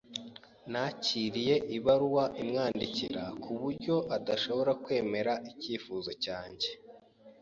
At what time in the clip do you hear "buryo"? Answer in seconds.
3.61-3.95